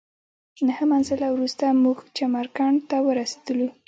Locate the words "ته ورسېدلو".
2.89-3.69